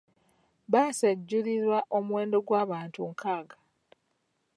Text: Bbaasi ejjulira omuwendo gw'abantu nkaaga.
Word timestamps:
Bbaasi 0.67 1.03
ejjulira 1.11 1.77
omuwendo 1.97 2.37
gw'abantu 2.47 2.99
nkaaga. 3.11 3.57